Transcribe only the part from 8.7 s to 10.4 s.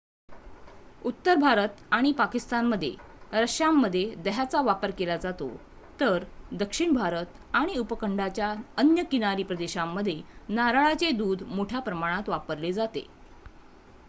अन्य किनारी प्रदेशांमध्ये